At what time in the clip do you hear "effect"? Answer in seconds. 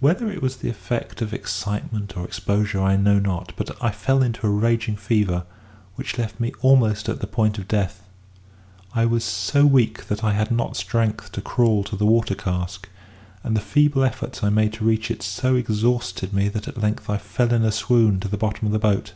0.68-1.22